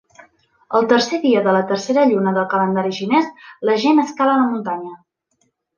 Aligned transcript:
El 0.79 0.87
tercer 0.93 1.19
dia 1.25 1.43
de 1.49 1.53
la 1.57 1.61
tercera 1.73 2.07
lluna 2.13 2.35
del 2.39 2.49
calendari 2.57 2.97
xinès, 3.03 3.31
la 3.71 3.79
gent 3.87 4.05
escala 4.07 4.41
la 4.43 4.53
muntanya. 4.55 5.01